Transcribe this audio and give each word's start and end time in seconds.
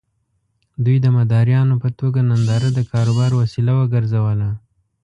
دوی 0.83 0.97
د 1.01 1.07
مداريانو 1.17 1.75
په 1.83 1.89
توګه 1.99 2.19
ننداره 2.29 2.69
د 2.73 2.79
کاروبار 2.91 3.31
وسيله 3.41 3.71
وګرځوله. 3.79 4.49